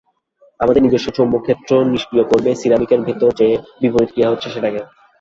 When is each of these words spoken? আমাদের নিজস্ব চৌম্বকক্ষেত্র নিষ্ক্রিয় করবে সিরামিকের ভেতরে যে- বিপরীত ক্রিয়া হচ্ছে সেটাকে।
আমাদের 0.59 0.83
নিজস্ব 0.83 1.07
চৌম্বকক্ষেত্র 1.11 1.71
নিষ্ক্রিয় 1.91 2.25
করবে 2.27 2.49
সিরামিকের 2.55 3.01
ভেতরে 3.01 3.37
যে- 3.39 3.47
বিপরীত 3.81 4.09
ক্রিয়া 4.11 4.31
হচ্ছে 4.31 4.47
সেটাকে। 4.49 4.79